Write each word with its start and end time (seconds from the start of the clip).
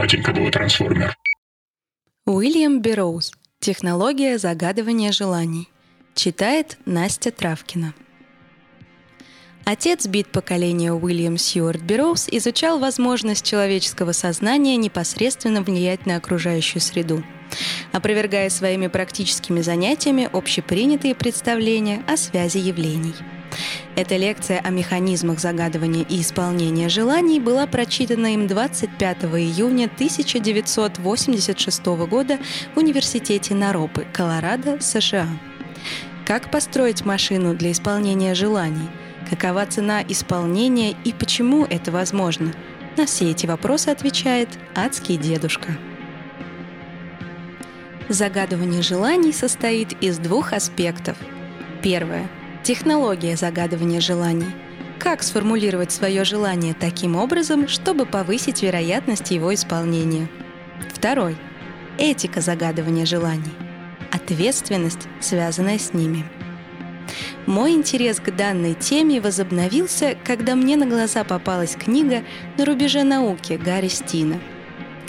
батенька 0.00 0.32
был 0.32 0.50
трансформер. 0.50 1.14
Уильям 2.24 2.80
Берроуз. 2.80 3.32
Технология 3.60 4.38
загадывания 4.38 5.12
желаний. 5.12 5.68
Читает 6.14 6.78
Настя 6.86 7.30
Травкина. 7.30 7.92
Отец 9.66 10.06
бит 10.06 10.28
поколения 10.32 10.94
Уильям 10.94 11.36
Сьюарт 11.36 11.82
Берроуз 11.82 12.28
изучал 12.30 12.78
возможность 12.78 13.44
человеческого 13.44 14.12
сознания 14.12 14.78
непосредственно 14.78 15.60
влиять 15.60 16.06
на 16.06 16.16
окружающую 16.16 16.80
среду, 16.80 17.22
опровергая 17.92 18.48
своими 18.48 18.86
практическими 18.86 19.60
занятиями 19.60 20.30
общепринятые 20.32 21.14
представления 21.14 22.02
о 22.08 22.16
связи 22.16 22.56
явлений. 22.56 23.14
Эта 23.96 24.16
лекция 24.16 24.60
о 24.60 24.70
механизмах 24.70 25.40
загадывания 25.40 26.04
и 26.08 26.20
исполнения 26.20 26.88
желаний 26.88 27.40
была 27.40 27.66
прочитана 27.66 28.34
им 28.34 28.46
25 28.46 29.24
июня 29.24 29.86
1986 29.86 31.86
года 32.08 32.38
в 32.74 32.78
Университете 32.78 33.54
Наропы, 33.54 34.06
Колорадо, 34.12 34.80
США. 34.80 35.26
Как 36.26 36.50
построить 36.50 37.04
машину 37.04 37.54
для 37.54 37.72
исполнения 37.72 38.34
желаний– 38.34 38.88
какова 39.30 39.64
цена 39.64 40.02
исполнения 40.02 40.96
и 41.04 41.12
почему 41.12 41.64
это 41.64 41.92
возможно? 41.92 42.52
На 42.96 43.06
все 43.06 43.30
эти 43.30 43.46
вопросы 43.46 43.88
отвечает 43.88 44.48
адский 44.74 45.16
дедушка. 45.16 45.78
Загадывание 48.08 48.82
желаний 48.82 49.32
состоит 49.32 49.92
из 50.02 50.18
двух 50.18 50.52
аспектов. 50.52 51.16
Первое. 51.80 52.28
Технология 52.62 53.36
загадывания 53.36 54.02
желаний. 54.02 54.50
Как 54.98 55.22
сформулировать 55.22 55.92
свое 55.92 56.24
желание 56.24 56.74
таким 56.74 57.16
образом, 57.16 57.68
чтобы 57.68 58.04
повысить 58.04 58.62
вероятность 58.62 59.30
его 59.30 59.54
исполнения. 59.54 60.28
Второй. 60.92 61.38
Этика 61.96 62.42
загадывания 62.42 63.06
желаний. 63.06 63.54
Ответственность, 64.12 65.08
связанная 65.20 65.78
с 65.78 65.94
ними. 65.94 66.26
Мой 67.46 67.72
интерес 67.72 68.20
к 68.20 68.30
данной 68.30 68.74
теме 68.74 69.22
возобновился, 69.22 70.14
когда 70.22 70.54
мне 70.54 70.76
на 70.76 70.84
глаза 70.84 71.24
попалась 71.24 71.76
книга 71.76 72.22
«На 72.58 72.66
рубеже 72.66 73.04
науки» 73.04 73.54
Гарри 73.54 73.88
Стина. 73.88 74.38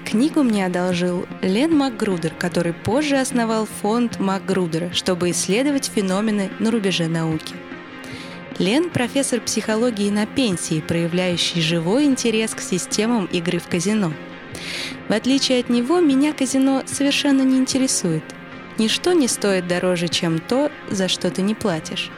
Книгу 0.06 0.44
мне 0.44 0.66
одолжил 0.66 1.26
Лен 1.42 1.76
Макгрудер, 1.76 2.34
который 2.38 2.74
позже 2.74 3.18
основал 3.18 3.66
фонд 3.66 4.20
Макгрудера, 4.20 4.92
чтобы 4.94 5.32
исследовать 5.32 5.92
феномены 5.94 6.50
на 6.60 6.72
рубеже 6.72 7.08
науки. 7.08 7.56
Лен– 8.60 8.90
профессор 8.92 9.40
психологии 9.40 10.10
на 10.10 10.26
пенсии, 10.26 10.82
проявляющий 10.82 11.62
живой 11.62 12.06
интерес 12.06 12.54
к 12.54 12.62
системам 12.62 13.26
игры 13.26 13.60
в 13.60 13.68
казино. 13.68 14.14
В 15.08 15.14
отличие 15.14 15.62
от 15.62 15.70
него, 15.70 16.00
меня 16.00 16.34
казино 16.34 16.84
совершенно 16.86 17.42
не 17.42 17.58
интересует– 17.58 18.24
Ничто 18.78 19.14
не 19.14 19.28
стоит 19.28 19.68
дороже, 19.68 20.08
чем 20.08 20.40
то, 20.40 20.72
за 20.90 21.08
что 21.08 21.30
ты 21.30 21.42
не 21.42 21.54
платишь. 21.54 22.10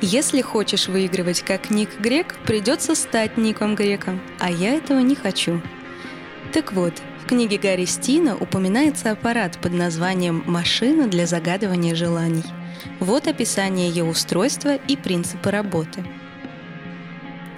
Если 0.00 0.40
хочешь 0.40 0.88
выигрывать 0.88 1.42
как 1.42 1.70
Ник 1.70 2.00
Грек, 2.00 2.34
придется 2.44 2.94
стать 2.94 3.36
Ником 3.36 3.74
Греком, 3.74 4.20
а 4.40 4.50
я 4.50 4.74
этого 4.74 4.98
не 4.98 5.14
хочу. 5.14 5.62
Так 6.54 6.72
вот, 6.72 6.94
в 7.20 7.26
книге 7.26 7.58
Гарри 7.58 7.84
Стина 7.84 8.36
упоминается 8.36 9.10
аппарат 9.10 9.58
под 9.60 9.72
названием 9.72 10.44
«Машина 10.46 11.08
для 11.08 11.26
загадывания 11.26 11.96
желаний». 11.96 12.44
Вот 13.00 13.26
описание 13.26 13.88
ее 13.88 14.04
устройства 14.04 14.76
и 14.76 14.96
принципы 14.96 15.50
работы. 15.50 16.04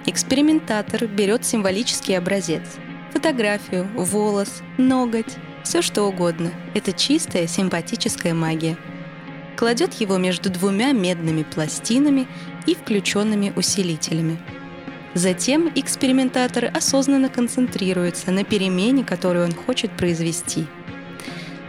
Экспериментатор 0.07 1.05
берет 1.05 1.45
символический 1.45 2.17
образец– 2.17 2.63
фотографию, 3.13 3.87
волос, 3.93 4.63
ноготь, 4.79 5.35
все 5.63 5.83
что 5.83 6.05
угодно. 6.05 6.51
Это 6.73 6.91
чистая 6.91 7.45
симпатическая 7.45 8.33
магия. 8.33 8.79
Кладет 9.57 9.93
его 10.01 10.17
между 10.17 10.49
двумя 10.49 10.91
медными 10.91 11.43
пластинами 11.43 12.25
и 12.65 12.73
включенными 12.73 13.53
усилителями. 13.55 14.39
Затем 15.17 15.71
экспериментатор 15.73 16.69
осознанно 16.71 17.27
концентрируется 17.27 18.29
на 18.29 18.43
перемене, 18.43 19.03
которую 19.03 19.45
он 19.45 19.53
хочет 19.53 19.89
произвести– 19.97 20.67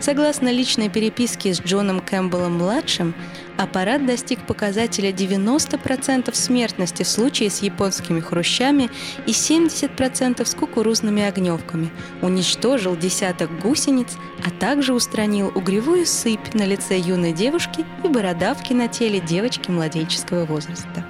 Согласно 0.00 0.52
личной 0.52 0.88
переписке 0.88 1.52
с 1.52 1.60
Джоном 1.60 2.00
Кэмпбеллом-младшим, 2.00 3.14
аппарат 3.56 4.06
достиг 4.06 4.46
показателя 4.46 5.10
90% 5.10 6.32
смертности 6.34 7.02
в 7.02 7.08
случае 7.08 7.50
с 7.50 7.62
японскими 7.62 8.20
хрущами 8.20 8.90
и 9.26 9.32
70% 9.32 10.44
с 10.44 10.54
кукурузными 10.54 11.24
огневками, 11.24 11.90
уничтожил 12.22 12.96
десяток 12.96 13.50
гусениц, 13.58 14.16
а 14.46 14.50
также 14.50 14.94
устранил 14.94 15.50
угревую 15.54 16.06
сыпь 16.06 16.54
на 16.54 16.64
лице 16.64 16.96
юной 16.96 17.32
девушки 17.32 17.84
и 18.04 18.08
бородавки 18.08 18.72
на 18.72 18.86
теле 18.86 19.18
девочки 19.18 19.70
младенческого 19.70 20.44
возраста. 20.44 21.04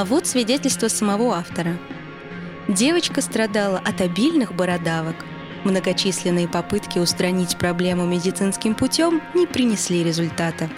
А 0.00 0.06
вот 0.06 0.26
свидетельство 0.26 0.88
самого 0.88 1.34
автора. 1.34 1.76
Девочка 2.68 3.20
страдала 3.20 3.82
от 3.84 4.00
обильных 4.00 4.54
бородавок, 4.54 5.14
Многочисленные 5.64 6.48
попытки 6.48 6.98
устранить 6.98 7.58
проблему 7.58 8.06
медицинским 8.06 8.74
путем 8.74 9.20
не 9.34 9.46
принесли 9.46 10.02
результата. 10.02 10.70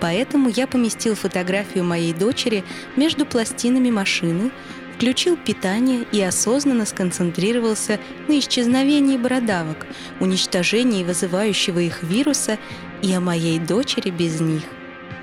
Поэтому 0.00 0.48
я 0.48 0.66
поместил 0.66 1.14
фотографию 1.14 1.84
моей 1.84 2.14
дочери 2.14 2.64
между 2.96 3.26
пластинами 3.26 3.90
машины, 3.90 4.50
включил 4.96 5.36
питание 5.36 6.06
и 6.10 6.22
осознанно 6.22 6.86
сконцентрировался 6.86 8.00
на 8.28 8.38
исчезновении 8.38 9.18
бородавок, 9.18 9.86
уничтожении 10.20 11.04
вызывающего 11.04 11.80
их 11.80 12.02
вируса 12.02 12.56
и 13.02 13.12
о 13.12 13.20
моей 13.20 13.58
дочери 13.58 14.08
без 14.08 14.40
них. 14.40 14.62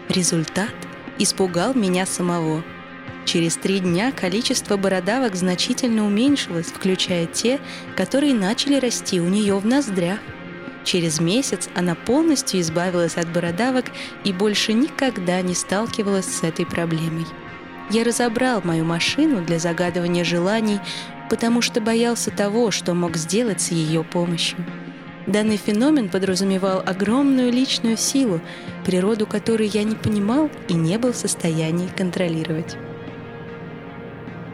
Результат 0.10 0.76
испугал 1.18 1.74
меня 1.74 2.06
самого– 2.06 2.64
Через 3.28 3.58
три 3.58 3.80
дня 3.80 4.14
количество 4.14 4.78
бородавок 4.78 5.36
значительно 5.36 6.06
уменьшилось, 6.06 6.68
включая 6.68 7.26
те, 7.26 7.60
которые 7.98 8.34
начали 8.34 8.80
расти 8.80 9.20
у 9.20 9.28
нее 9.28 9.58
в 9.60 9.66
ноздрях. 9.66 10.20
Через 10.86 11.20
месяц 11.20 11.68
она 11.76 11.94
полностью 11.94 12.62
избавилась 12.62 13.18
от 13.18 13.28
бородавок 13.28 13.88
и 14.24 14.32
больше 14.32 14.72
никогда 14.72 15.42
не 15.42 15.56
сталкивалась 15.56 16.26
с 16.26 16.42
этой 16.42 16.66
проблемой. 16.66 17.26
Я 17.90 18.06
разобрал 18.06 18.62
мою 18.64 18.86
машину 18.86 19.44
для 19.44 19.60
загадывания 19.60 20.24
желаний, 20.24 20.80
потому 21.30 21.62
что 21.62 21.82
боялся 21.82 22.32
того, 22.32 22.72
что 22.72 22.94
мог 22.94 23.18
сделать 23.18 23.60
с 23.60 23.72
ее 23.72 24.06
помощью. 24.06 24.58
Данный 25.26 25.58
феномен 25.58 26.08
подразумевал 26.08 26.82
огромную 26.86 27.52
личную 27.52 27.98
силу, 27.98 28.40
природу 28.86 29.28
которой 29.28 29.68
я 29.68 29.84
не 29.84 29.96
понимал 29.96 30.50
и 30.70 30.74
не 30.74 30.98
был 30.98 31.12
в 31.12 31.18
состоянии 31.18 31.90
контролировать. 31.90 32.78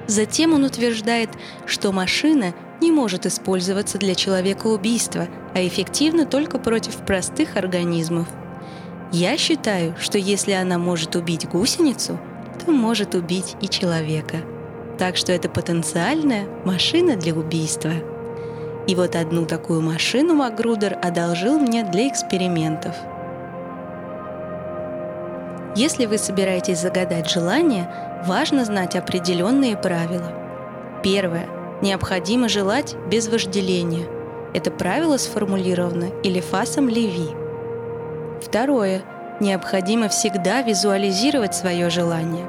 Затем 0.07 0.53
он 0.53 0.63
утверждает, 0.63 1.29
что 1.65 1.91
машина 1.91 2.53
не 2.81 2.91
может 2.91 3.25
использоваться 3.25 3.97
для 3.97 4.15
человека 4.15 4.67
убийства, 4.67 5.27
а 5.53 5.65
эффективна 5.65 6.25
только 6.25 6.59
против 6.59 6.97
простых 6.97 7.55
организмов. 7.55 8.27
Я 9.11 9.37
считаю, 9.37 9.95
что 9.99 10.17
если 10.17 10.51
она 10.51 10.77
может 10.77 11.15
убить 11.15 11.47
гусеницу, 11.47 12.19
то 12.65 12.71
может 12.71 13.15
убить 13.15 13.55
и 13.61 13.69
человека. 13.69 14.37
Так 14.97 15.17
что 15.17 15.31
это 15.31 15.49
потенциальная 15.49 16.47
машина 16.65 17.15
для 17.15 17.33
убийства. 17.33 17.91
И 18.87 18.95
вот 18.95 19.15
одну 19.15 19.45
такую 19.45 19.81
машину 19.81 20.35
Макгрудер 20.35 20.97
одолжил 21.01 21.57
мне 21.57 21.83
для 21.83 22.09
экспериментов. 22.09 22.95
Если 25.75 26.05
вы 26.05 26.17
собираетесь 26.17 26.79
загадать 26.79 27.29
желание, 27.29 27.89
важно 28.25 28.65
знать 28.65 28.95
определенные 28.95 29.77
правила. 29.77 30.31
Первое. 31.03 31.47
Необходимо 31.81 32.47
желать 32.47 32.95
без 33.09 33.27
вожделения. 33.27 34.05
Это 34.53 34.71
правило 34.71 35.17
сформулировано 35.17 36.09
Элифасом 36.23 36.87
Леви. 36.87 37.29
Второе. 38.41 39.01
Необходимо 39.39 40.07
всегда 40.07 40.61
визуализировать 40.61 41.55
свое 41.55 41.89
желание. 41.89 42.45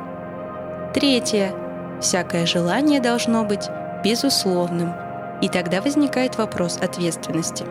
Третье. 0.94 1.53
Всякое 2.00 2.47
желание 2.47 3.00
должно 3.00 3.44
быть 3.44 3.69
безусловным. 4.05 4.93
И 5.41 5.49
тогда 5.49 5.81
возникает 5.81 6.37
вопрос 6.37 6.79
ответственности. 6.81 7.65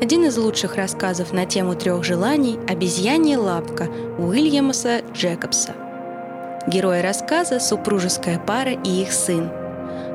Один 0.00 0.24
из 0.24 0.38
лучших 0.38 0.76
рассказов 0.76 1.32
на 1.32 1.44
тему 1.44 1.74
трех 1.74 2.04
желаний– 2.04 2.56
«Обезьянья 2.68 3.36
лапка» 3.36 3.88
Уильямса 4.16 5.00
Джекобса. 5.12 5.72
Герои 6.68 7.00
рассказа– 7.00 7.58
супружеская 7.60 8.38
пара 8.38 8.70
и 8.70 9.02
их 9.02 9.12
сын. 9.12 9.50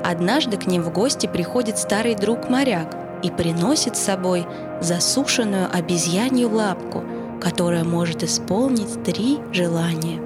Однажды 0.01 0.55
к 0.55 0.67
ним 0.67 0.83
в 0.83 0.93
гости 0.93 1.27
приходит 1.27 1.77
старый 1.77 2.15
друг-моряк 2.15 2.95
и 3.23 3.29
приносит 3.29 3.97
с 3.97 4.03
собой 4.03 4.47
засушенную 4.79 5.67
обезьянью 5.69 6.49
лапку, 6.49 7.03
которая 7.41 7.83
может 7.83 8.23
исполнить 8.23 9.03
три 9.03 9.39
желания. 9.51 10.21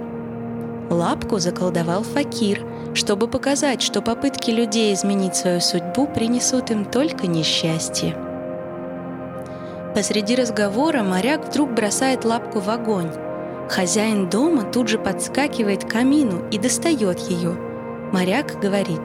Лапку 0.92 1.40
заколдовал 1.40 2.04
факир, 2.04 2.64
чтобы 2.94 3.28
показать, 3.28 3.82
что 3.82 4.04
попытки 4.04 4.52
людей 4.52 4.94
изменить 4.94 5.36
свою 5.36 5.62
судьбу 5.62 6.06
принесут 6.06 6.70
им 6.70 6.86
только 6.86 7.26
несчастье. 7.26 8.16
Посреди 9.98 10.36
разговора 10.36 11.02
моряк 11.02 11.48
вдруг 11.48 11.72
бросает 11.72 12.24
лапку 12.24 12.60
в 12.60 12.70
огонь. 12.70 13.10
Хозяин 13.68 14.30
дома 14.30 14.62
тут 14.62 14.90
же 14.90 15.00
подскакивает 15.00 15.86
к 15.86 15.90
камину 15.90 16.48
и 16.52 16.60
достает 16.60 17.18
ее. 17.18 17.54
Моряк 18.14 18.60
говорит, 18.60 19.02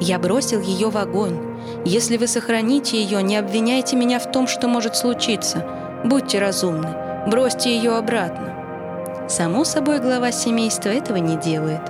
«Я 0.00 0.18
бросил 0.18 0.60
ее 0.60 0.90
в 0.90 0.96
огонь. 0.96 1.38
Если 1.84 2.16
вы 2.16 2.26
сохраните 2.26 3.00
ее, 3.00 3.22
не 3.22 3.36
обвиняйте 3.36 3.94
меня 3.94 4.18
в 4.18 4.28
том, 4.32 4.48
что 4.48 4.66
может 4.66 4.96
случиться. 4.96 5.64
Будьте 6.04 6.40
разумны, 6.40 6.88
бросьте 7.28 7.76
ее 7.76 7.92
обратно». 7.92 9.26
Само 9.28 9.62
собой, 9.62 10.00
глава 10.00 10.32
семейства 10.32 10.88
этого 10.88 11.18
не 11.18 11.36
делает. 11.36 11.82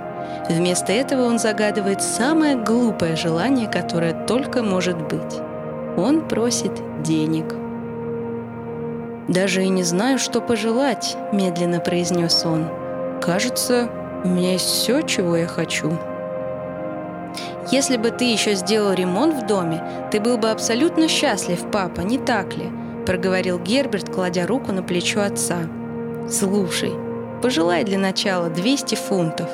Вместо 0.51 0.93
этого 0.93 1.23
он 1.23 1.39
загадывает 1.39 2.03
самое 2.03 2.55
глупое 2.55 3.17
желание, 3.17 3.67
которое 3.67 4.27
только 4.27 4.63
может 4.63 4.99
быть. 5.09 5.41
Он 5.97 6.29
просит 6.29 6.73
денег. 7.03 7.66
«Даже 9.29 9.65
и 9.65 9.69
не 9.69 9.83
знаю, 9.83 10.19
что 10.19 10.41
пожелать»,— 10.41 11.17
медленно 11.33 11.81
произнес 11.81 12.45
он. 12.45 12.69
«Кажется, 13.21 13.89
у 14.23 14.29
меня 14.29 14.53
есть 14.53 14.67
все, 14.67 15.03
чего 15.03 15.37
я 15.37 15.47
хочу». 15.47 15.99
«Если 17.73 17.97
бы 17.97 18.11
ты 18.11 18.25
еще 18.25 18.55
сделал 18.55 18.93
ремонт 18.93 19.35
в 19.35 19.47
доме, 19.47 19.83
ты 20.13 20.21
был 20.21 20.39
бы 20.39 20.51
абсолютно 20.51 21.09
счастлив, 21.09 21.61
папа, 21.73 22.03
не 22.03 22.19
так 22.19 22.57
ли?»— 22.57 22.71
проговорил 23.07 23.59
Герберт, 23.59 24.09
кладя 24.09 24.47
руку 24.47 24.71
на 24.71 24.85
плечо 24.85 25.23
отца. 25.23 25.59
«Слушай, 26.31 26.93
пожелай 27.43 27.83
для 27.83 27.99
начала 27.99 28.49
200 28.49 28.95
фунтов». 28.95 29.51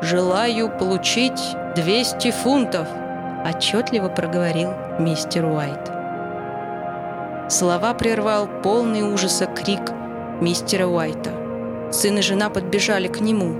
«Желаю 0.00 0.70
получить 0.70 1.40
200 1.74 2.30
фунтов»,— 2.30 2.86
отчетливо 3.44 4.08
проговорил 4.08 4.70
мистер 5.00 5.44
Уайт. 5.46 5.99
Слова 7.50 7.94
прервал 7.94 8.48
полный 8.62 9.02
ужаса 9.02 9.46
крик 9.46 9.80
мистера 10.40 10.86
Уайта. 10.86 11.90
Сын 11.92 12.18
и 12.18 12.22
жена 12.22 12.48
подбежали 12.48 13.08
к 13.08 13.20
нему. 13.20 13.56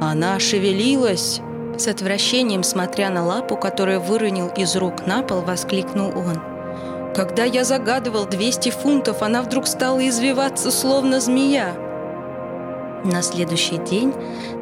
Она 0.00 0.38
шевелилась. 0.38 1.42
С 1.76 1.86
отвращением, 1.86 2.62
смотря 2.62 3.10
на 3.10 3.22
лапу, 3.22 3.58
которую 3.58 4.00
выронил 4.00 4.48
из 4.48 4.74
рук 4.74 5.06
на 5.06 5.22
пол, 5.22 5.42
воскликнул 5.42 6.08
он. 6.16 6.40
Когда 7.14 7.44
я 7.44 7.62
загадывал 7.64 8.24
200 8.24 8.70
фунтов, 8.70 9.20
она 9.20 9.42
вдруг 9.42 9.66
стала 9.66 10.08
извиваться, 10.08 10.70
словно 10.70 11.20
змея. 11.20 11.74
На 13.04 13.20
следующий 13.20 13.76
день 13.76 14.14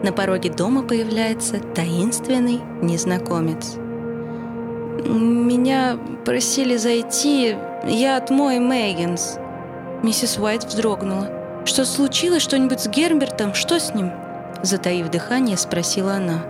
на 0.03 0.13
пороге 0.13 0.51
дома 0.51 0.83
появляется 0.83 1.61
таинственный 1.61 2.61
незнакомец. 2.83 3.77
«Меня 5.07 5.97
просили 6.25 6.77
зайти 6.77 7.57
«Я 7.89 8.19
от 8.19 8.29
Мой 8.29 8.59
Мэггинс». 8.59 9.39
Миссис 10.03 10.39
Уайт 10.39 10.63
вздрогнула. 10.65 11.31
«Что 11.65 11.87
случилось? 11.87 12.43
Что-нибудь 12.43 12.81
с 12.81 12.87
Гербертом? 12.87 13.55
Что 13.55 13.81
с 13.81 13.95
ним?» 13.95 14.13
Затаив 14.63 15.09
дыхание, 15.09 15.57
спросила 15.57 16.15
она. 16.15 16.45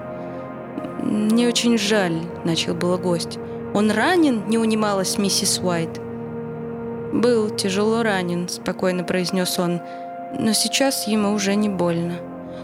«Мне 1.01 1.47
очень 1.47 1.79
жаль»,— 1.79 2.21
начал 2.45 2.75
было 2.75 2.97
гость. 2.97 3.39
«Он 3.73 3.93
ранен?»— 3.93 4.43
не 4.49 4.59
унималась 4.59 5.17
миссис 5.17 5.61
Уайт. 5.63 6.01
«Был 7.13 7.51
тяжело 7.51 8.03
ранен»,— 8.03 8.49
спокойно 8.51 9.05
произнес 9.05 9.61
он. 9.61 9.81
«Но 10.37 10.53
сейчас 10.53 11.07
ему 11.07 11.33
уже 11.33 11.55
не 11.55 11.69
больно». 11.69 12.15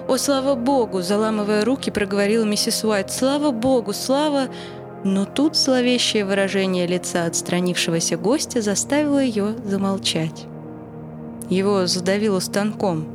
«О, 0.09 0.17
слава 0.17 0.57
богу!»— 0.57 1.01
заламывая 1.03 1.65
руки, 1.65 1.91
проговорила 1.91 2.45
миссис 2.45 2.83
Уайт. 2.83 3.13
«Слава 3.13 3.53
богу! 3.53 3.93
Слава...» 3.93 4.49
Но 5.05 5.27
тут 5.27 5.55
зловещее 5.55 6.25
выражение 6.25 6.87
лица 6.87 7.27
отстранившегося 7.27 8.17
гостя 8.17 8.63
заставило 8.63 9.19
ее 9.19 9.55
замолчать. 9.63 10.47
Его 11.51 11.87
задавило 11.87 12.41
станком. 12.41 13.07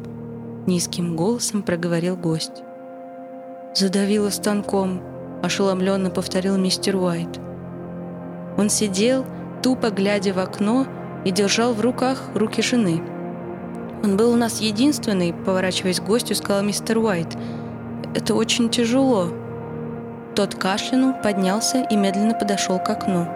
Низким 0.67 1.15
голосом 1.15 1.63
проговорил 1.63 2.15
гость. 2.15 2.61
«Задавило 3.73 4.29
станком»,— 4.29 5.01
ошеломленно 5.41 6.11
повторил 6.11 6.57
мистер 6.57 6.95
Уайт. 6.95 7.39
Он 8.55 8.69
сидел, 8.69 9.25
тупо 9.63 9.89
глядя 9.89 10.33
в 10.33 10.39
окно, 10.39 10.85
и 11.25 11.31
держал 11.31 11.73
в 11.73 11.81
руках 11.81 12.29
руки 12.35 12.61
жены. 12.61 13.01
«Он 14.03 14.15
был 14.15 14.31
у 14.31 14.35
нас 14.35 14.61
единственный»,— 14.61 15.33
поворачиваясь 15.45 15.99
к 15.99 16.05
гостю, 16.05 16.35
сказал 16.35 16.61
мистер 16.61 16.99
Уайт. 16.99 17.35
«Это 18.13 18.35
очень 18.35 18.69
тяжело». 18.69 19.29
Тот 20.35 20.55
кашлянул, 20.55 21.13
поднялся 21.13 21.85
и 21.89 21.95
медленно 21.95 22.33
подошел 22.33 22.79
к 22.79 22.89
окну. 22.89 23.27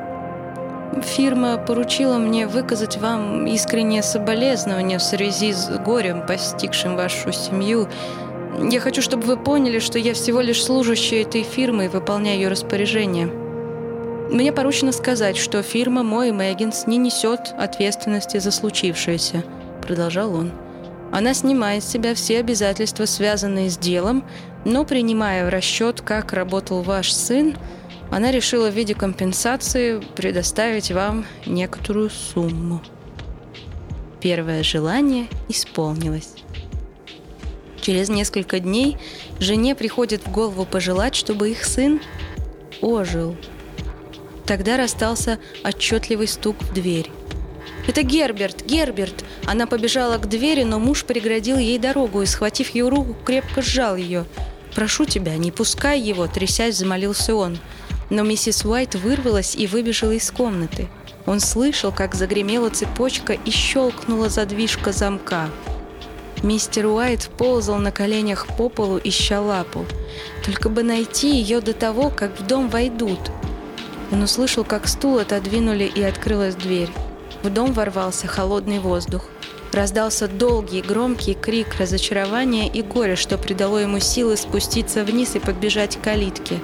«Фирма 1.02 1.58
поручила 1.58 2.18
мне 2.18 2.48
выказать 2.48 2.98
вам 2.98 3.48
искреннее 3.48 4.04
соболезнование 4.04 5.00
в 5.00 5.04
связи 5.04 5.52
с 5.52 5.70
горем, 5.80 6.26
постигшим 6.26 6.96
вашу 6.96 7.32
семью. 7.32 7.90
Я 8.70 8.80
хочу, 8.80 9.02
чтобы 9.02 9.24
вы 9.24 9.38
поняли, 9.38 9.80
что 9.80 9.98
я 9.98 10.14
всего 10.14 10.40
лишь 10.40 10.64
служащий 10.64 11.24
этой 11.24 11.42
фирмы 11.42 11.86
и 11.86 11.90
выполняю 11.90 12.38
ее 12.38 12.48
распоряжение. 12.48 13.28
Мне 14.30 14.54
поручено 14.54 14.92
сказать, 14.92 15.36
что 15.36 15.64
фирма 15.64 16.04
Мой 16.04 16.32
Мэггинс 16.32 16.86
не 16.86 16.98
несет 16.98 17.54
ответственности 17.58 18.38
за 18.38 18.52
случившееся»,— 18.52 19.44
продолжал 19.82 20.34
он. 20.36 20.52
Она 21.14 21.36
снимает 21.36 21.84
с 21.84 21.90
себя 21.90 22.16
все 22.16 22.40
обязательства, 22.40 23.06
связанные 23.06 23.70
с 23.70 23.78
делом, 23.78 24.26
но 24.66 24.84
принимая 24.84 25.46
в 25.46 25.50
расчет, 25.50 26.02
как 26.02 26.34
работал 26.34 26.82
ваш 26.82 27.14
сын, 27.14 27.56
она 28.10 28.32
решила 28.32 28.72
в 28.72 28.74
виде 28.74 28.96
компенсации 28.96 30.02
предоставить 30.16 30.92
вам 30.92 31.28
некоторую 31.46 32.10
сумму. 32.10 32.82
Первое 34.22 34.64
желание 34.64 35.28
исполнилось. 35.50 36.34
Через 37.80 38.10
несколько 38.10 38.60
дней 38.60 38.98
жене 39.38 39.76
приходит 39.76 40.26
в 40.26 40.32
голову 40.32 40.66
пожелать, 40.66 41.14
чтобы 41.14 41.52
их 41.52 41.64
сын 41.64 42.02
ожил. 42.82 43.36
Тогда 44.48 44.78
расстался 44.78 45.38
отчетливый 45.64 46.28
стук 46.28 46.56
в 46.64 46.74
дверь. 46.74 47.12
«Это 47.88 48.04
Герберт! 48.04 48.66
Герберт!» 48.66 49.24
Она 49.46 49.68
побежала 49.68 50.18
к 50.18 50.30
двери, 50.30 50.64
но 50.64 50.80
муж 50.80 51.04
преградил 51.04 51.58
ей 51.58 51.78
дорогу 51.78 52.22
и, 52.22 52.26
схватив 52.26 52.70
ее 52.70 52.90
руку, 52.90 53.16
крепко 53.26 53.62
сжал 53.62 53.96
ее. 53.96 54.26
«Прошу 54.76 55.06
тебя, 55.06 55.36
не 55.38 55.52
пускай 55.52 56.00
его!»– 56.00 56.28
трясясь, 56.34 56.78
замолился 56.78 57.36
он. 57.36 57.60
Но 58.10 58.24
миссис 58.24 58.66
Уайт 58.66 58.96
вырвалась 58.96 59.56
и 59.56 59.68
выбежала 59.68 60.12
из 60.12 60.32
комнаты. 60.32 60.88
Он 61.26 61.40
слышал, 61.40 61.92
как 61.92 62.16
загремела 62.16 62.70
цепочка 62.70 63.34
и 63.34 63.50
щелкнула 63.50 64.30
задвижка 64.30 64.92
замка. 64.92 65.50
Мистер 66.42 66.88
Уайт 66.88 67.30
ползал 67.38 67.78
на 67.78 67.92
коленях 67.92 68.48
по 68.58 68.68
полу, 68.68 69.00
ища 69.02 69.40
лапу. 69.40 69.86
Только 70.46 70.68
бы 70.70 70.84
найти 70.84 71.38
ее 71.38 71.62
до 71.62 71.74
того, 71.74 72.10
как 72.10 72.38
в 72.38 72.46
дом 72.46 72.70
войдут. 72.70 73.20
Он 74.12 74.24
услышал, 74.24 74.66
как 74.66 74.88
стул 74.88 75.20
отодвинули 75.20 75.86
и 75.86 76.04
открылась 76.04 76.56
дверь. 76.56 76.90
В 77.44 77.50
дом 77.50 77.74
ворвался 77.74 78.26
холодный 78.26 78.80
воздух. 78.80 79.26
Раздался 79.74 80.30
долгий, 80.30 80.82
громкий 80.82 81.34
крик 81.34 81.76
разочарования 81.78 82.70
и 82.70 82.82
горя, 82.82 83.18
что 83.18 83.38
придало 83.38 83.80
ему 83.80 84.00
силы 84.00 84.38
спуститься 84.38 85.04
вниз 85.04 85.36
и 85.36 85.40
подбежать 85.40 85.98
к 85.98 86.02
калитке. 86.02 86.60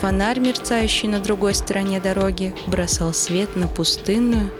Фонарь, 0.00 0.38
мерцающий 0.38 1.08
на 1.08 1.18
другой 1.18 1.54
стороне 1.54 2.00
дороги, 2.00 2.54
бросал 2.68 3.12
свет 3.12 3.56
на 3.56 3.66
пустынную, 3.66 4.50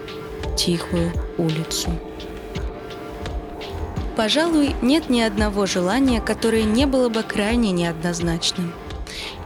тихую 0.57 1.13
улицу. 1.37 1.91
Пожалуй, 4.17 4.75
нет 4.83 5.09
ни 5.09 5.21
одного 5.21 5.67
желания, 5.67 6.21
которое 6.21 6.65
не 6.65 6.87
было 6.87 7.09
бы 7.09 7.23
крайне 7.23 7.71
неоднозначным. 7.71 8.73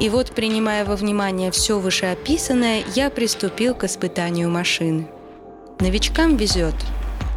И 0.00 0.08
вот, 0.08 0.30
принимая 0.30 0.86
во 0.86 0.96
внимание 0.96 1.50
все 1.50 1.78
вышеописанное, 1.78 2.82
я 2.94 3.10
приступил 3.10 3.74
к 3.74 3.84
испытанию 3.84 4.48
машины– 4.48 5.06
Новичкам 5.80 6.36
везет. 6.36 6.74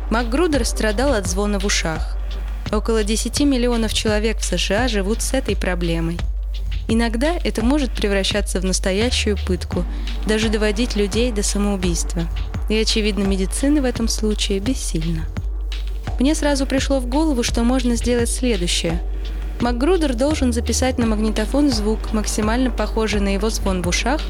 МакГрудер 0.10 0.66
страдал 0.66 1.14
от 1.14 1.28
звона 1.28 1.60
в 1.60 1.66
ушах. 1.66 2.18
Около 2.72 3.04
10 3.04 3.42
миллионов 3.42 3.94
человек 3.94 4.40
в 4.40 4.44
США 4.44 4.88
живут 4.88 5.22
с 5.22 5.34
этой 5.34 5.56
проблемой. 5.56 6.18
Иногда 6.88 7.34
это 7.44 7.64
может 7.66 7.92
превращаться 7.92 8.60
в 8.60 8.66
настоящую 8.66 9.38
пытку, 9.48 9.84
даже 10.28 10.50
доводить 10.50 10.96
людей 10.96 11.32
до 11.32 11.42
самоубийства. 11.42 12.24
И, 12.70 12.76
очевидно, 12.78 13.24
медицина 13.24 13.82
в 13.82 13.86
этом 13.86 14.08
случае 14.08 14.60
бессильна. 14.60 15.26
Мне 16.20 16.36
сразу 16.36 16.66
пришло 16.66 17.00
в 17.00 17.08
голову, 17.08 17.44
что 17.44 17.64
можно 17.64 17.96
сделать 17.96 18.30
следующее. 18.30 19.02
МакГрудер 19.60 20.14
должен 20.14 20.54
записать 20.54 20.98
на 20.98 21.06
магнитофон 21.06 21.70
звук, 21.70 22.14
максимально 22.14 22.70
похожий 22.70 23.22
на 23.22 23.34
его 23.34 23.50
звон 23.50 23.82
в 23.82 23.88
ушах, 23.88 24.22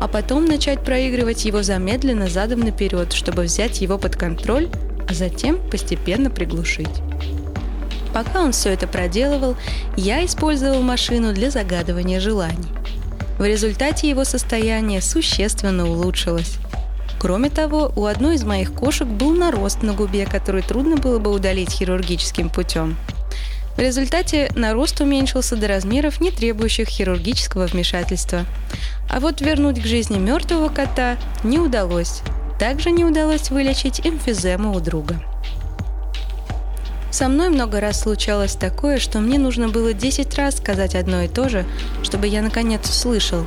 а 0.00 0.08
потом 0.08 0.46
начать 0.46 0.82
проигрывать 0.82 1.44
его 1.44 1.62
замедленно 1.62 2.28
задом 2.28 2.60
наперед, 2.60 3.12
чтобы 3.12 3.42
взять 3.42 3.80
его 3.82 3.98
под 3.98 4.16
контроль, 4.16 4.68
а 5.08 5.14
затем 5.14 5.58
постепенно 5.70 6.30
приглушить. 6.30 6.88
Пока 8.12 8.40
он 8.40 8.52
все 8.52 8.70
это 8.70 8.88
проделывал, 8.88 9.56
я 9.96 10.24
использовал 10.24 10.82
машину 10.82 11.32
для 11.32 11.50
загадывания 11.50 12.18
желаний. 12.18 12.68
В 13.38 13.44
результате 13.44 14.08
его 14.08 14.24
состояние 14.24 15.00
существенно 15.00 15.88
улучшилось. 15.88 16.56
Кроме 17.18 17.50
того, 17.50 17.92
у 17.96 18.06
одной 18.06 18.36
из 18.36 18.44
моих 18.44 18.72
кошек 18.72 19.06
был 19.06 19.32
нарост 19.32 19.82
на 19.82 19.92
губе, 19.92 20.24
который 20.26 20.62
трудно 20.62 20.96
было 20.96 21.18
бы 21.18 21.30
удалить 21.30 21.70
хирургическим 21.70 22.48
путем. 22.48 22.96
В 23.76 23.78
результате 23.78 24.50
нарост 24.54 25.00
уменьшился 25.00 25.56
до 25.56 25.68
размеров, 25.68 26.20
не 26.20 26.30
требующих 26.30 26.88
хирургического 26.88 27.66
вмешательства. 27.66 28.44
А 29.10 29.18
вот 29.18 29.40
вернуть 29.40 29.82
к 29.82 29.86
жизни 29.86 30.18
мертвого 30.18 30.68
кота 30.68 31.18
не 31.42 31.58
удалось. 31.58 32.22
Также 32.60 32.92
не 32.92 33.04
удалось 33.04 33.50
вылечить 33.50 34.00
эмфизему 34.06 34.72
у 34.72 34.78
друга. 34.78 35.20
Со 37.10 37.28
мной 37.28 37.48
много 37.48 37.80
раз 37.80 38.00
случалось 38.00 38.54
такое, 38.54 38.98
что 38.98 39.18
мне 39.18 39.38
нужно 39.38 39.68
было 39.68 39.92
10 39.92 40.32
раз 40.36 40.58
сказать 40.58 40.94
одно 40.94 41.22
и 41.22 41.28
то 41.28 41.48
же, 41.48 41.66
чтобы 42.04 42.28
я 42.28 42.40
наконец 42.40 42.88
услышал. 42.88 43.44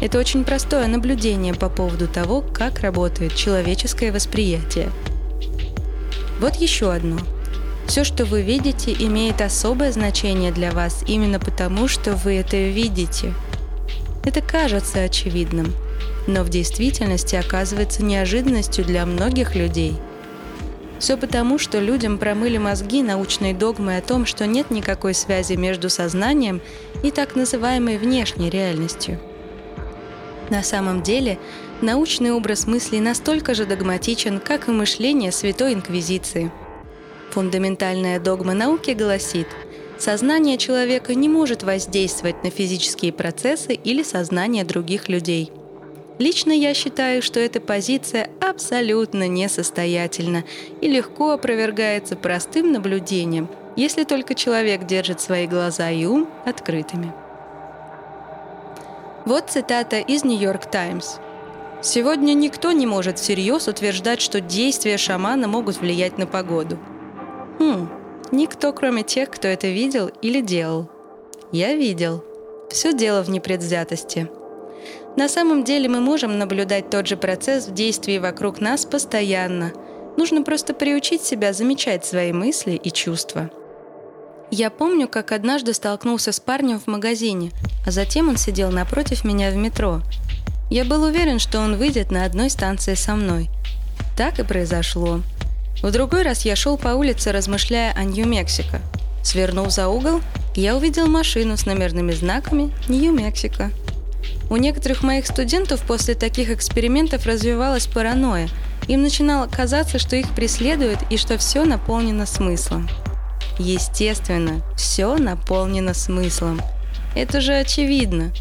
Это 0.00 0.18
очень 0.18 0.44
простое 0.44 0.86
наблюдение 0.86 1.52
по 1.52 1.68
поводу 1.68 2.08
того, 2.08 2.40
как 2.40 2.80
работает 2.80 3.34
человеческое 3.34 4.12
восприятие. 4.12 4.90
Вот 6.40 6.56
еще 6.56 6.90
одно. 6.90 7.18
Все, 7.86 8.02
что 8.02 8.24
вы 8.24 8.42
видите, 8.42 8.92
имеет 8.92 9.42
особое 9.42 9.92
значение 9.92 10.52
для 10.52 10.72
вас 10.72 11.04
именно 11.06 11.38
потому, 11.38 11.86
что 11.86 12.16
вы 12.16 12.36
это 12.36 12.56
видите. 12.56 13.34
Это 14.26 14.42
кажется 14.42 15.00
очевидным, 15.00 15.72
но 16.26 16.42
в 16.42 16.50
действительности 16.50 17.36
оказывается 17.36 18.04
неожиданностью 18.04 18.84
для 18.84 19.06
многих 19.06 19.54
людей– 19.54 19.96
все 20.98 21.16
потому, 21.16 21.58
что 21.58 21.78
людям 21.78 22.18
промыли 22.18 22.56
мозги 22.58 23.02
научной 23.02 23.52
догмой 23.52 23.98
о 23.98 24.02
том, 24.02 24.24
что 24.24 24.46
нет 24.46 24.70
никакой 24.70 25.14
связи 25.14 25.54
между 25.54 25.90
сознанием 25.90 26.60
и 27.02 27.10
так 27.10 27.36
называемой 27.36 27.98
внешней 27.98 28.48
реальностью. 28.48 29.20
На 30.48 30.62
самом 30.62 31.02
деле, 31.02 31.38
научный 31.82 32.32
образ 32.32 32.66
мыслей 32.66 33.00
настолько 33.00 33.54
же 33.54 33.66
догматичен, 33.66 34.38
как 34.40 34.68
и 34.68 34.72
мышление 34.72 35.32
Святой 35.32 35.74
Инквизиции. 35.74 36.50
Фундаментальная 37.30 38.18
догма 38.18 38.54
науки 38.54 38.92
гласит, 38.92 39.48
сознание 39.98 40.58
человека 40.58 41.14
не 41.14 41.28
может 41.28 41.62
воздействовать 41.62 42.42
на 42.44 42.50
физические 42.50 43.12
процессы 43.12 43.74
или 43.74 44.02
сознание 44.02 44.64
других 44.64 45.08
людей– 45.08 45.52
Лично 46.18 46.52
я 46.52 46.72
считаю, 46.72 47.20
что 47.20 47.40
эта 47.40 47.60
позиция 47.60 48.30
абсолютно 48.40 49.28
несостоятельна 49.28 50.44
и 50.80 50.88
легко 50.88 51.32
опровергается 51.32 52.16
простым 52.16 52.72
наблюдением, 52.72 53.48
если 53.76 54.04
только 54.04 54.34
человек 54.34 54.86
держит 54.86 55.20
свои 55.20 55.46
глаза 55.46 55.90
и 55.90 56.06
ум 56.06 56.26
открытыми. 56.46 57.12
Вот 59.26 59.50
цитата 59.50 59.98
из 59.98 60.24
«Нью-Йорк 60.24 60.70
Таймс». 60.70 61.16
Сегодня 61.82 62.32
никто 62.32 62.72
не 62.72 62.86
может 62.86 63.18
всерьез 63.18 63.68
утверждать, 63.68 64.22
что 64.22 64.40
действия 64.40 64.96
шамана 64.96 65.46
могут 65.46 65.76
влиять 65.76 66.16
на 66.16 66.26
погоду. 66.26 66.78
Хм, 67.58 67.90
никто, 68.32 68.72
кроме 68.72 69.02
тех, 69.02 69.30
кто 69.30 69.48
это 69.48 69.68
видел 69.68 70.10
или 70.22 70.40
делал. 70.40 70.88
Я 71.52 71.74
видел. 71.74 72.24
Все 72.70 72.92
дело 72.92 73.22
в 73.22 73.30
непредвзятости– 73.30 74.28
на 75.16 75.30
самом 75.30 75.64
деле 75.64 75.88
мы 75.88 76.00
можем 76.00 76.38
наблюдать 76.38 76.90
тот 76.90 77.06
же 77.06 77.16
процесс 77.16 77.66
в 77.66 77.72
действии 77.72 78.18
вокруг 78.18 78.60
нас 78.60 78.84
постоянно. 78.84 79.72
Нужно 80.18 80.42
просто 80.42 80.74
приучить 80.74 81.22
себя 81.22 81.54
замечать 81.54 82.04
свои 82.04 82.32
мысли 82.32 82.72
и 82.72 82.90
чувства. 82.90 83.50
Я 84.50 84.68
помню, 84.68 85.08
как 85.08 85.32
однажды 85.32 85.72
столкнулся 85.72 86.32
с 86.32 86.38
парнем 86.38 86.78
в 86.78 86.86
магазине, 86.86 87.50
а 87.86 87.90
затем 87.90 88.28
он 88.28 88.36
сидел 88.36 88.70
напротив 88.70 89.24
меня 89.24 89.50
в 89.50 89.56
метро. 89.56 90.02
Я 90.70 90.84
был 90.84 91.02
уверен, 91.02 91.38
что 91.38 91.60
он 91.60 91.76
выйдет 91.76 92.10
на 92.10 92.24
одной 92.26 92.50
станции 92.50 92.94
со 92.94 93.14
мной. 93.14 93.48
Так 94.18 94.38
и 94.38 94.44
произошло. 94.44 95.20
В 95.82 95.90
другой 95.90 96.22
раз 96.22 96.44
я 96.44 96.56
шел 96.56 96.78
по 96.78 96.88
улице, 96.88 97.32
размышляя 97.32 97.92
о 97.92 98.04
Нью-Мексико. 98.04 98.80
Свернув 99.22 99.70
за 99.70 99.88
угол, 99.88 100.20
я 100.54 100.76
увидел 100.76 101.06
машину 101.06 101.56
с 101.56 101.66
номерными 101.66 102.12
знаками 102.12 102.72
«Нью-Мексико». 102.88 103.70
У 104.48 104.56
некоторых 104.56 105.02
моих 105.02 105.26
студентов 105.26 105.82
после 105.82 106.14
таких 106.14 106.50
экспериментов 106.50 107.26
развивалась 107.26 107.86
паранойя. 107.86 108.48
Им 108.88 109.02
начинало 109.02 109.48
казаться, 109.48 109.98
что 109.98 110.16
их 110.16 110.32
преследуют 110.34 111.00
и 111.10 111.16
что 111.16 111.36
все 111.38 111.64
наполнено 111.64 112.26
смыслом. 112.26 112.88
Естественно, 113.58 114.62
все 114.76 115.16
наполнено 115.16 115.94
смыслом. 115.94 116.60
Это 117.14 117.40
же 117.40 117.54
очевидно. 117.54 118.32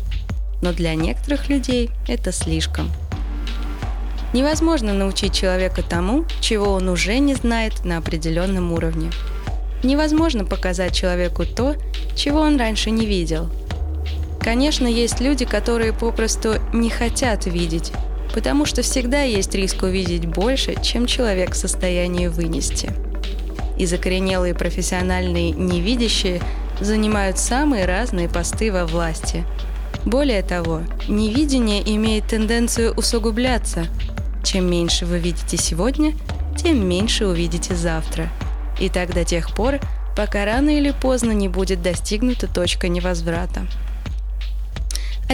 Но 0.62 0.74
для 0.74 0.96
некоторых 0.96 1.50
людей 1.50 1.89
это 2.08 2.32
слишком. 2.32 2.92
Невозможно 4.36 4.94
научить 4.94 5.34
человека 5.34 5.82
тому, 5.82 6.25
чего 6.42 6.74
он 6.74 6.89
уже 6.89 7.18
не 7.18 7.34
знает 7.34 7.86
на 7.86 7.98
определенном 7.98 8.72
уровне. 8.72 9.10
Невозможно 9.82 10.46
показать 10.46 10.94
человеку 10.94 11.46
то, 11.46 11.75
чего 12.15 12.42
он 12.42 12.58
раньше 12.58 12.92
не 12.92 13.08
видел– 13.08 13.50
Конечно, 14.46 14.86
есть 14.86 15.22
люди, 15.22 15.44
которые 15.44 15.92
попросту 15.92 16.58
не 16.72 16.92
хотят 16.92 17.48
видеть, 17.48 17.92
потому 18.32 18.65
что 18.65 18.84
всегда 18.84 19.24
есть 19.24 19.56
риск 19.56 19.82
увидеть 19.82 20.27
больше, 20.27 20.75
чем 20.84 21.08
человек 21.08 21.54
в 21.54 21.58
состоянии 21.58 22.27
вынести. 22.27 22.92
И 23.80 23.88
закоренелые 23.88 24.54
профессиональные 24.54 25.50
невидящие 25.50 26.44
занимают 26.80 27.39
самые 27.39 27.86
разные 27.86 28.30
посты 28.30 28.72
во 28.72 28.86
власти. 28.86 29.44
Более 30.06 30.44
того, 30.44 30.82
невидение 31.08 31.82
имеет 31.96 32.27
тенденцию 32.27 32.94
усугубляться. 32.94 33.88
Чем 34.46 34.70
меньше 34.70 35.08
вы 35.08 35.18
видите 35.18 35.58
сегодня, 35.58 36.14
тем 36.56 36.88
меньше 36.88 37.25
увидите 37.25 37.74
завтра. 37.74 38.30
И 38.80 38.90
так 38.90 39.12
до 39.12 39.25
тех 39.25 39.50
пор, 39.56 39.80
пока 40.16 40.46
рано 40.46 40.70
или 40.70 40.92
поздно 40.92 41.32
не 41.32 41.50
будет 41.50 41.82
достигнута 41.82 42.48
точка 42.48 42.88
невозврата. 42.88 43.66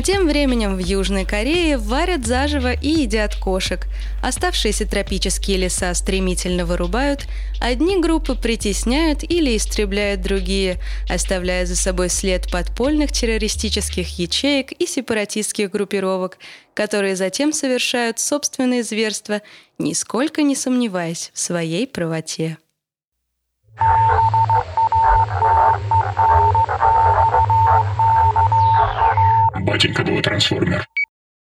А 0.01 0.03
тем 0.03 0.25
временем 0.25 0.77
в 0.77 0.79
Южной 0.79 1.25
Корее 1.25 1.77
варят 1.77 2.25
заживо 2.25 2.73
и 2.73 2.87
едят 2.87 3.35
кошек. 3.35 3.85
Оставшиеся 4.23 4.87
тропические 4.87 5.57
леса 5.57 5.93
стремительно 5.93 6.65
вырубают, 6.65 7.27
одни 7.59 8.01
группы 8.01 8.33
притесняют 8.33 9.21
или 9.21 9.55
истребляют 9.55 10.21
другие, 10.21 10.79
оставляя 11.07 11.67
за 11.67 11.75
собой 11.75 12.09
след 12.09 12.49
подпольных 12.51 13.11
террористических 13.11 14.17
ячеек 14.17 14.71
и 14.71 14.87
сепаратистских 14.87 15.69
группировок, 15.69 16.39
которые 16.73 17.15
затем 17.15 17.53
совершают 17.53 18.17
собственные 18.17 18.81
зверства, 18.81 19.43
нисколько 19.77 20.41
не 20.41 20.55
сомневаясь 20.55 21.29
в 21.31 21.37
своей 21.37 21.85
правоте. 21.85 22.57
Батенька 29.61 30.03
был 30.03 30.21
трансформер. 30.21 30.87